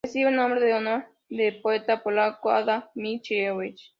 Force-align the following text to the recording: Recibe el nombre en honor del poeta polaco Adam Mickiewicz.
Recibe 0.03 0.29
el 0.31 0.35
nombre 0.35 0.67
en 0.67 0.77
honor 0.77 1.05
del 1.29 1.61
poeta 1.61 2.01
polaco 2.01 2.49
Adam 2.49 2.85
Mickiewicz. 2.95 3.83